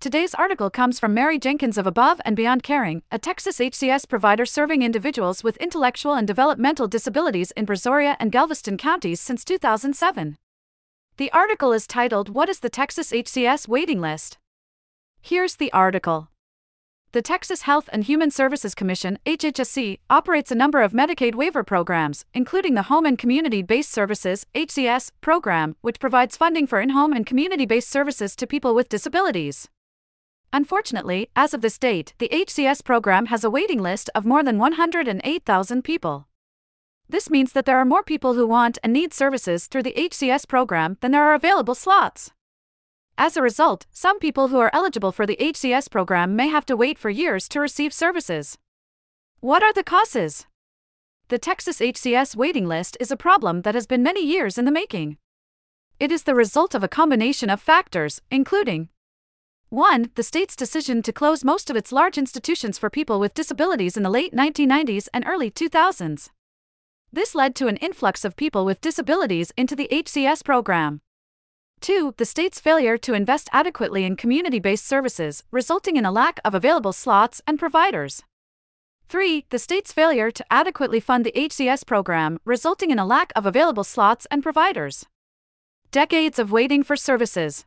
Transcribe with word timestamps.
Today's 0.00 0.32
article 0.32 0.70
comes 0.70 1.00
from 1.00 1.12
Mary 1.12 1.40
Jenkins 1.40 1.76
of 1.76 1.84
Above 1.84 2.20
and 2.24 2.36
Beyond 2.36 2.62
Caring, 2.62 3.02
a 3.10 3.18
Texas 3.18 3.58
HCS 3.58 4.08
provider 4.08 4.46
serving 4.46 4.82
individuals 4.82 5.42
with 5.42 5.56
intellectual 5.56 6.14
and 6.14 6.24
developmental 6.24 6.86
disabilities 6.86 7.50
in 7.56 7.66
Brazoria 7.66 8.14
and 8.20 8.30
Galveston 8.30 8.76
counties 8.76 9.18
since 9.20 9.44
2007. 9.44 10.36
The 11.16 11.32
article 11.32 11.72
is 11.72 11.88
titled 11.88 12.28
What 12.28 12.48
is 12.48 12.60
the 12.60 12.70
Texas 12.70 13.10
HCS 13.10 13.66
Waiting 13.66 14.00
List? 14.00 14.38
Here's 15.20 15.56
the 15.56 15.72
article. 15.72 16.28
The 17.10 17.20
Texas 17.20 17.62
Health 17.62 17.88
and 17.92 18.04
Human 18.04 18.30
Services 18.30 18.76
Commission, 18.76 19.18
HHSC, 19.26 19.98
operates 20.08 20.52
a 20.52 20.54
number 20.54 20.80
of 20.80 20.92
Medicaid 20.92 21.34
waiver 21.34 21.64
programs, 21.64 22.24
including 22.32 22.74
the 22.74 22.82
Home 22.82 23.04
and 23.04 23.18
Community 23.18 23.62
Based 23.62 23.90
Services 23.90 24.46
HCS 24.54 25.10
program, 25.20 25.74
which 25.80 25.98
provides 25.98 26.36
funding 26.36 26.68
for 26.68 26.80
in 26.80 26.90
home 26.90 27.12
and 27.12 27.26
community 27.26 27.66
based 27.66 27.90
services 27.90 28.36
to 28.36 28.46
people 28.46 28.76
with 28.76 28.88
disabilities. 28.88 29.68
Unfortunately, 30.52 31.28
as 31.36 31.52
of 31.52 31.60
this 31.60 31.78
date, 31.78 32.14
the 32.18 32.30
HCS 32.32 32.82
program 32.82 33.26
has 33.26 33.44
a 33.44 33.50
waiting 33.50 33.80
list 33.80 34.08
of 34.14 34.24
more 34.24 34.42
than 34.42 34.58
108,000 34.58 35.82
people. 35.82 36.28
This 37.08 37.30
means 37.30 37.52
that 37.52 37.66
there 37.66 37.78
are 37.78 37.84
more 37.84 38.02
people 38.02 38.34
who 38.34 38.46
want 38.46 38.78
and 38.82 38.92
need 38.92 39.12
services 39.12 39.66
through 39.66 39.82
the 39.82 39.94
HCS 39.96 40.46
program 40.48 40.96
than 41.00 41.12
there 41.12 41.24
are 41.24 41.34
available 41.34 41.74
slots. 41.74 42.32
As 43.16 43.36
a 43.36 43.42
result, 43.42 43.86
some 43.90 44.18
people 44.18 44.48
who 44.48 44.58
are 44.58 44.70
eligible 44.72 45.12
for 45.12 45.26
the 45.26 45.36
HCS 45.40 45.90
program 45.90 46.36
may 46.36 46.48
have 46.48 46.64
to 46.66 46.76
wait 46.76 46.98
for 46.98 47.10
years 47.10 47.48
to 47.48 47.60
receive 47.60 47.92
services. 47.92 48.58
What 49.40 49.62
are 49.62 49.72
the 49.72 49.82
causes? 49.82 50.46
The 51.28 51.38
Texas 51.38 51.80
HCS 51.80 52.36
waiting 52.36 52.66
list 52.66 52.96
is 53.00 53.10
a 53.10 53.16
problem 53.16 53.62
that 53.62 53.74
has 53.74 53.86
been 53.86 54.02
many 54.02 54.24
years 54.24 54.56
in 54.56 54.64
the 54.64 54.70
making. 54.70 55.18
It 56.00 56.12
is 56.12 56.22
the 56.22 56.34
result 56.34 56.74
of 56.74 56.84
a 56.84 56.88
combination 56.88 57.50
of 57.50 57.60
factors, 57.60 58.22
including 58.30 58.88
1. 59.70 60.12
The 60.14 60.22
state's 60.22 60.56
decision 60.56 61.02
to 61.02 61.12
close 61.12 61.44
most 61.44 61.68
of 61.68 61.76
its 61.76 61.92
large 61.92 62.16
institutions 62.16 62.78
for 62.78 62.88
people 62.88 63.20
with 63.20 63.34
disabilities 63.34 63.98
in 63.98 64.02
the 64.02 64.08
late 64.08 64.32
1990s 64.32 65.08
and 65.12 65.24
early 65.26 65.50
2000s. 65.50 66.30
This 67.12 67.34
led 67.34 67.54
to 67.56 67.66
an 67.66 67.76
influx 67.76 68.24
of 68.24 68.34
people 68.34 68.64
with 68.64 68.80
disabilities 68.80 69.52
into 69.58 69.76
the 69.76 69.88
HCS 69.92 70.42
program. 70.42 71.02
2. 71.82 72.14
The 72.16 72.24
state's 72.24 72.58
failure 72.58 72.96
to 72.96 73.12
invest 73.12 73.50
adequately 73.52 74.04
in 74.04 74.16
community 74.16 74.58
based 74.58 74.86
services, 74.86 75.44
resulting 75.50 75.96
in 75.96 76.06
a 76.06 76.12
lack 76.12 76.40
of 76.46 76.54
available 76.54 76.94
slots 76.94 77.42
and 77.46 77.58
providers. 77.58 78.22
3. 79.10 79.44
The 79.50 79.58
state's 79.58 79.92
failure 79.92 80.30
to 80.30 80.44
adequately 80.50 81.00
fund 81.00 81.26
the 81.26 81.32
HCS 81.32 81.86
program, 81.86 82.40
resulting 82.46 82.90
in 82.90 82.98
a 82.98 83.06
lack 83.06 83.32
of 83.36 83.44
available 83.44 83.84
slots 83.84 84.26
and 84.30 84.42
providers. 84.42 85.04
Decades 85.90 86.38
of 86.38 86.52
waiting 86.52 86.82
for 86.82 86.96
services. 86.96 87.66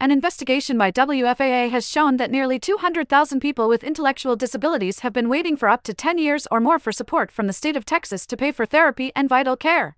An 0.00 0.12
investigation 0.12 0.78
by 0.78 0.92
WFAA 0.92 1.70
has 1.70 1.88
shown 1.88 2.18
that 2.18 2.30
nearly 2.30 2.60
200,000 2.60 3.40
people 3.40 3.68
with 3.68 3.82
intellectual 3.82 4.36
disabilities 4.36 5.00
have 5.00 5.12
been 5.12 5.28
waiting 5.28 5.56
for 5.56 5.68
up 5.68 5.82
to 5.82 5.92
10 5.92 6.18
years 6.18 6.46
or 6.52 6.60
more 6.60 6.78
for 6.78 6.92
support 6.92 7.32
from 7.32 7.48
the 7.48 7.52
state 7.52 7.76
of 7.76 7.84
Texas 7.84 8.24
to 8.26 8.36
pay 8.36 8.52
for 8.52 8.64
therapy 8.64 9.10
and 9.16 9.28
vital 9.28 9.56
care. 9.56 9.96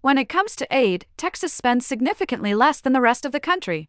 When 0.00 0.18
it 0.18 0.28
comes 0.28 0.56
to 0.56 0.66
aid, 0.72 1.06
Texas 1.16 1.52
spends 1.52 1.86
significantly 1.86 2.52
less 2.52 2.80
than 2.80 2.94
the 2.94 3.00
rest 3.00 3.24
of 3.24 3.30
the 3.30 3.38
country. 3.38 3.88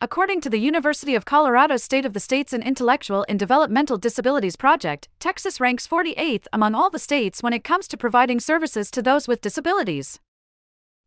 According 0.00 0.40
to 0.40 0.50
the 0.50 0.58
University 0.58 1.14
of 1.14 1.24
Colorado's 1.24 1.84
State 1.84 2.04
of 2.04 2.12
the 2.12 2.18
States 2.18 2.52
and 2.52 2.64
Intellectual 2.64 3.24
and 3.28 3.38
Developmental 3.38 3.98
Disabilities 3.98 4.56
Project, 4.56 5.08
Texas 5.20 5.60
ranks 5.60 5.86
48th 5.86 6.46
among 6.52 6.74
all 6.74 6.90
the 6.90 6.98
states 6.98 7.40
when 7.40 7.52
it 7.52 7.62
comes 7.62 7.86
to 7.86 7.96
providing 7.96 8.40
services 8.40 8.90
to 8.90 9.00
those 9.00 9.28
with 9.28 9.42
disabilities. 9.42 10.18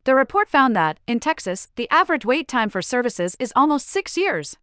The 0.05 0.15
report 0.15 0.49
found 0.49 0.75
that, 0.75 0.99
in 1.07 1.21
Texas, 1.21 1.69
the 1.75 1.89
average 1.89 2.25
wait 2.25 2.49
time 2.49 2.69
for 2.69 2.81
services 2.81 3.37
is 3.39 3.53
almost 3.55 3.87
six 3.87 4.17
years. 4.17 4.57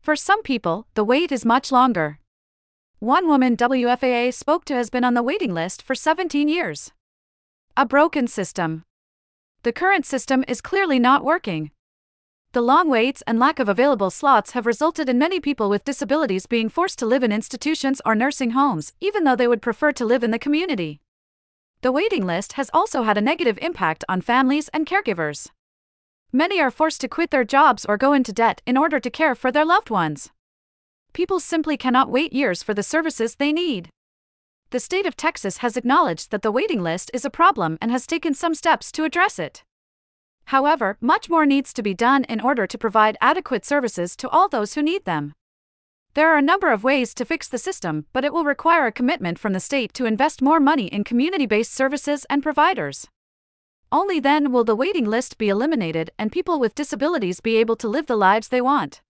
For 0.00 0.16
some 0.16 0.42
people, 0.42 0.86
the 0.94 1.04
wait 1.04 1.30
is 1.30 1.44
much 1.44 1.70
longer. 1.70 2.18
One 2.98 3.28
woman 3.28 3.58
WFAA 3.58 4.32
spoke 4.32 4.64
to 4.66 4.74
has 4.74 4.88
been 4.88 5.04
on 5.04 5.12
the 5.12 5.22
waiting 5.22 5.52
list 5.52 5.82
for 5.82 5.94
17 5.94 6.48
years. 6.48 6.92
A 7.76 7.84
broken 7.84 8.26
system. 8.26 8.84
The 9.64 9.72
current 9.72 10.06
system 10.06 10.44
is 10.48 10.62
clearly 10.62 10.98
not 10.98 11.24
working. 11.24 11.70
The 12.52 12.62
long 12.62 12.88
waits 12.88 13.22
and 13.26 13.38
lack 13.38 13.58
of 13.58 13.68
available 13.68 14.10
slots 14.10 14.52
have 14.52 14.64
resulted 14.64 15.10
in 15.10 15.18
many 15.18 15.40
people 15.40 15.68
with 15.68 15.84
disabilities 15.84 16.46
being 16.46 16.70
forced 16.70 16.98
to 17.00 17.06
live 17.06 17.22
in 17.22 17.32
institutions 17.32 18.00
or 18.06 18.14
nursing 18.14 18.52
homes, 18.52 18.94
even 19.00 19.24
though 19.24 19.36
they 19.36 19.48
would 19.48 19.60
prefer 19.60 19.92
to 19.92 20.04
live 20.06 20.24
in 20.24 20.30
the 20.30 20.38
community. 20.38 21.00
The 21.84 21.92
waiting 21.92 22.24
list 22.24 22.54
has 22.54 22.70
also 22.72 23.02
had 23.02 23.18
a 23.18 23.20
negative 23.20 23.58
impact 23.60 24.04
on 24.08 24.22
families 24.22 24.70
and 24.70 24.86
caregivers. 24.86 25.50
Many 26.32 26.58
are 26.58 26.70
forced 26.70 27.02
to 27.02 27.08
quit 27.08 27.30
their 27.30 27.44
jobs 27.44 27.84
or 27.84 27.98
go 27.98 28.14
into 28.14 28.32
debt 28.32 28.62
in 28.64 28.78
order 28.78 28.98
to 28.98 29.10
care 29.10 29.34
for 29.34 29.52
their 29.52 29.66
loved 29.66 29.90
ones. 29.90 30.30
People 31.12 31.40
simply 31.40 31.76
cannot 31.76 32.08
wait 32.08 32.32
years 32.32 32.62
for 32.62 32.72
the 32.72 32.82
services 32.82 33.34
they 33.34 33.52
need. 33.52 33.90
The 34.70 34.80
state 34.80 35.04
of 35.04 35.14
Texas 35.14 35.58
has 35.58 35.76
acknowledged 35.76 36.30
that 36.30 36.40
the 36.40 36.50
waiting 36.50 36.82
list 36.82 37.10
is 37.12 37.26
a 37.26 37.36
problem 37.38 37.76
and 37.82 37.90
has 37.90 38.06
taken 38.06 38.32
some 38.32 38.54
steps 38.54 38.90
to 38.92 39.04
address 39.04 39.38
it. 39.38 39.62
However, 40.46 40.96
much 41.02 41.28
more 41.28 41.44
needs 41.44 41.74
to 41.74 41.82
be 41.82 41.92
done 41.92 42.24
in 42.24 42.40
order 42.40 42.66
to 42.66 42.78
provide 42.78 43.18
adequate 43.20 43.66
services 43.66 44.16
to 44.16 44.28
all 44.30 44.48
those 44.48 44.72
who 44.72 44.82
need 44.82 45.04
them. 45.04 45.34
There 46.14 46.32
are 46.32 46.38
a 46.38 46.42
number 46.42 46.70
of 46.70 46.84
ways 46.84 47.12
to 47.14 47.24
fix 47.24 47.48
the 47.48 47.58
system, 47.58 48.06
but 48.12 48.24
it 48.24 48.32
will 48.32 48.44
require 48.44 48.86
a 48.86 48.92
commitment 48.92 49.36
from 49.36 49.52
the 49.52 49.58
state 49.58 49.92
to 49.94 50.06
invest 50.06 50.40
more 50.40 50.60
money 50.60 50.86
in 50.86 51.02
community 51.02 51.44
based 51.44 51.74
services 51.74 52.24
and 52.30 52.40
providers. 52.40 53.08
Only 53.90 54.20
then 54.20 54.52
will 54.52 54.62
the 54.62 54.76
waiting 54.76 55.06
list 55.06 55.38
be 55.38 55.48
eliminated 55.48 56.12
and 56.16 56.30
people 56.30 56.60
with 56.60 56.76
disabilities 56.76 57.40
be 57.40 57.56
able 57.56 57.74
to 57.76 57.88
live 57.88 58.06
the 58.06 58.16
lives 58.16 58.48
they 58.48 58.60
want. 58.60 59.02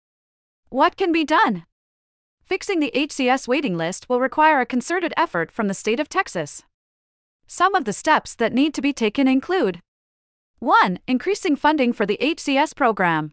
What 0.68 0.96
can 0.96 1.10
be 1.10 1.24
done? 1.24 1.66
Fixing 2.44 2.78
the 2.78 2.92
HCS 2.94 3.48
waiting 3.48 3.76
list 3.76 4.08
will 4.08 4.20
require 4.20 4.60
a 4.60 4.66
concerted 4.66 5.12
effort 5.16 5.50
from 5.50 5.66
the 5.66 5.74
state 5.74 5.98
of 5.98 6.08
Texas. 6.08 6.62
Some 7.48 7.74
of 7.74 7.84
the 7.84 7.92
steps 7.92 8.36
that 8.36 8.52
need 8.52 8.74
to 8.74 8.82
be 8.82 8.92
taken 8.92 9.26
include 9.26 9.80
1. 10.60 11.00
Increasing 11.08 11.56
funding 11.56 11.92
for 11.92 12.06
the 12.06 12.18
HCS 12.20 12.76
program. 12.76 13.32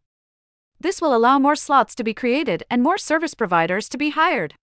This 0.82 1.02
will 1.02 1.14
allow 1.14 1.40
more 1.40 1.58
slots 1.58 1.94
to 1.96 2.04
be 2.06 2.14
created 2.14 2.64
and 2.70 2.82
more 2.82 2.98
service 2.98 3.34
providers 3.34 3.90
to 3.90 3.98
be 3.98 4.12
hired. 4.12 4.56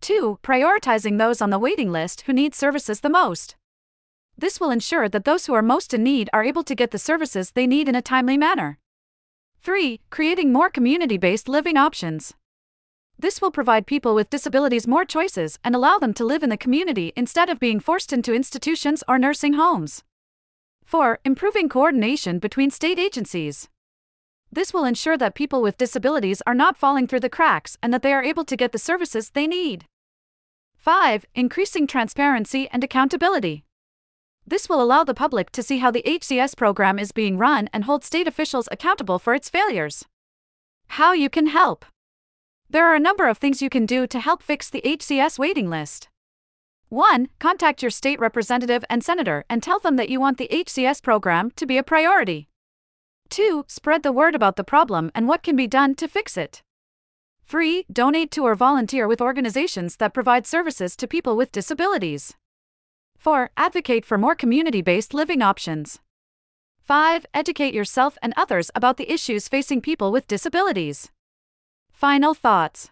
2. 0.00 0.38
Prioritizing 0.42 1.18
those 1.18 1.42
on 1.42 1.50
the 1.50 1.58
waiting 1.58 1.90
list 1.90 2.22
who 2.22 2.32
need 2.32 2.54
services 2.54 3.00
the 3.00 3.08
most. 3.08 3.56
This 4.38 4.60
will 4.60 4.70
ensure 4.70 5.08
that 5.08 5.24
those 5.24 5.46
who 5.46 5.54
are 5.54 5.62
most 5.62 5.92
in 5.92 6.04
need 6.04 6.30
are 6.32 6.44
able 6.44 6.62
to 6.64 6.74
get 6.74 6.92
the 6.92 6.98
services 6.98 7.50
they 7.50 7.66
need 7.66 7.88
in 7.88 7.94
a 7.94 8.02
timely 8.02 8.38
manner. 8.38 8.78
3. 9.62 10.00
Creating 10.10 10.52
more 10.52 10.70
community 10.70 11.18
based 11.18 11.48
living 11.48 11.76
options. 11.76 12.34
This 13.18 13.40
will 13.40 13.50
provide 13.50 13.86
people 13.86 14.14
with 14.14 14.30
disabilities 14.30 14.86
more 14.86 15.04
choices 15.04 15.58
and 15.62 15.74
allow 15.74 15.98
them 15.98 16.14
to 16.14 16.24
live 16.24 16.42
in 16.42 16.50
the 16.50 16.56
community 16.56 17.12
instead 17.16 17.48
of 17.48 17.60
being 17.60 17.78
forced 17.78 18.12
into 18.12 18.34
institutions 18.34 19.04
or 19.06 19.18
nursing 19.18 19.54
homes. 19.54 20.02
4. 20.84 21.20
Improving 21.24 21.68
coordination 21.68 22.38
between 22.38 22.70
state 22.70 22.98
agencies. 22.98 23.68
This 24.54 24.74
will 24.74 24.84
ensure 24.84 25.16
that 25.16 25.34
people 25.34 25.62
with 25.62 25.78
disabilities 25.78 26.42
are 26.46 26.54
not 26.54 26.76
falling 26.76 27.06
through 27.06 27.20
the 27.20 27.30
cracks 27.30 27.78
and 27.82 27.92
that 27.94 28.02
they 28.02 28.12
are 28.12 28.22
able 28.22 28.44
to 28.44 28.56
get 28.56 28.72
the 28.72 28.78
services 28.78 29.30
they 29.30 29.46
need. 29.46 29.86
5. 30.76 31.24
Increasing 31.34 31.86
transparency 31.86 32.68
and 32.70 32.84
accountability. 32.84 33.64
This 34.46 34.68
will 34.68 34.82
allow 34.82 35.04
the 35.04 35.14
public 35.14 35.50
to 35.52 35.62
see 35.62 35.78
how 35.78 35.90
the 35.90 36.02
HCS 36.04 36.54
program 36.54 36.98
is 36.98 37.12
being 37.12 37.38
run 37.38 37.70
and 37.72 37.84
hold 37.84 38.04
state 38.04 38.28
officials 38.28 38.68
accountable 38.70 39.18
for 39.18 39.32
its 39.32 39.48
failures. 39.48 40.04
How 40.88 41.12
you 41.12 41.30
can 41.30 41.46
help. 41.46 41.86
There 42.68 42.86
are 42.86 42.94
a 42.94 43.00
number 43.00 43.28
of 43.28 43.38
things 43.38 43.62
you 43.62 43.70
can 43.70 43.86
do 43.86 44.06
to 44.06 44.20
help 44.20 44.42
fix 44.42 44.68
the 44.68 44.82
HCS 44.82 45.38
waiting 45.38 45.70
list. 45.70 46.08
1. 46.90 47.28
Contact 47.38 47.80
your 47.82 47.90
state 47.90 48.20
representative 48.20 48.84
and 48.90 49.02
senator 49.02 49.46
and 49.48 49.62
tell 49.62 49.78
them 49.78 49.96
that 49.96 50.10
you 50.10 50.20
want 50.20 50.36
the 50.36 50.48
HCS 50.52 51.02
program 51.02 51.50
to 51.52 51.64
be 51.64 51.78
a 51.78 51.82
priority. 51.82 52.48
2. 53.32 53.64
Spread 53.66 54.02
the 54.02 54.12
word 54.12 54.34
about 54.34 54.56
the 54.56 54.62
problem 54.62 55.10
and 55.14 55.26
what 55.26 55.42
can 55.42 55.56
be 55.56 55.66
done 55.66 55.94
to 55.94 56.06
fix 56.06 56.36
it. 56.36 56.62
3. 57.46 57.86
Donate 57.90 58.30
to 58.30 58.44
or 58.44 58.54
volunteer 58.54 59.08
with 59.08 59.22
organizations 59.22 59.96
that 59.96 60.12
provide 60.12 60.46
services 60.46 60.94
to 60.96 61.08
people 61.08 61.34
with 61.34 61.50
disabilities. 61.50 62.34
4. 63.16 63.50
Advocate 63.56 64.04
for 64.04 64.18
more 64.18 64.34
community 64.34 64.82
based 64.82 65.14
living 65.14 65.40
options. 65.40 65.98
5. 66.82 67.24
Educate 67.32 67.72
yourself 67.72 68.18
and 68.20 68.34
others 68.36 68.70
about 68.74 68.98
the 68.98 69.10
issues 69.10 69.48
facing 69.48 69.80
people 69.80 70.12
with 70.12 70.28
disabilities. 70.28 71.10
Final 71.90 72.34
thoughts 72.34 72.90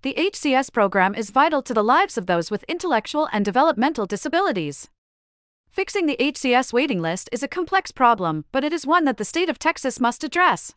The 0.00 0.14
HCS 0.14 0.72
program 0.72 1.14
is 1.14 1.28
vital 1.28 1.60
to 1.62 1.74
the 1.74 1.84
lives 1.84 2.16
of 2.16 2.24
those 2.24 2.50
with 2.50 2.64
intellectual 2.64 3.28
and 3.30 3.44
developmental 3.44 4.06
disabilities. 4.06 4.88
Fixing 5.72 6.06
the 6.06 6.16
HCS 6.18 6.72
waiting 6.72 7.00
list 7.00 7.28
is 7.30 7.44
a 7.44 7.48
complex 7.48 7.92
problem, 7.92 8.44
but 8.50 8.64
it 8.64 8.72
is 8.72 8.88
one 8.88 9.04
that 9.04 9.18
the 9.18 9.24
state 9.24 9.48
of 9.48 9.56
Texas 9.56 10.00
must 10.00 10.24
address. 10.24 10.74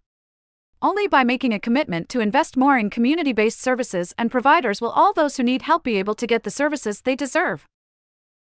Only 0.84 1.08
by 1.08 1.24
making 1.24 1.52
a 1.52 1.60
commitment 1.60 2.10
to 2.10 2.20
invest 2.20 2.56
more 2.56 2.78
in 2.78 2.92
community 2.92 3.34
based 3.34 3.60
services 3.60 4.14
and 4.20 4.30
providers 4.30 4.82
will 4.82 4.92
all 4.92 5.12
those 5.12 5.38
who 5.38 5.44
need 5.44 5.64
help 5.64 5.84
be 5.84 5.98
able 5.98 6.14
to 6.14 6.28
get 6.28 6.44
the 6.44 6.52
services 6.52 7.02
they 7.02 7.16
deserve. 7.16 7.66